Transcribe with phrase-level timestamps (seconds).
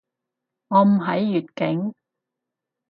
[0.69, 1.93] 我唔喺粵境